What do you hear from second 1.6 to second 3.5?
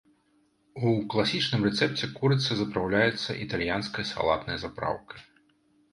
рэцэпце курыца запраўляецца